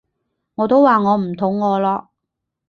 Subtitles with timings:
[0.55, 2.09] 我都話我唔肚餓咯